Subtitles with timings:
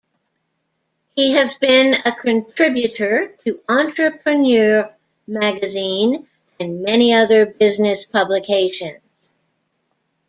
[1.15, 4.91] He has been a contributor to "Entrepreneur
[5.27, 6.27] Magazine,"
[6.59, 9.35] and many other business publications.